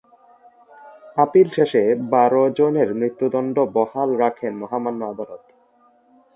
Appeal 1.17 1.47
শেষে 1.49 1.83
বারো 2.11 2.43
জনের 2.57 2.89
মৃত্যুদণ্ড 2.93 3.55
বহাল 3.75 4.09
রাখেন 4.15 4.53
মহামান্য 4.55 5.01
আদালত। 5.05 5.43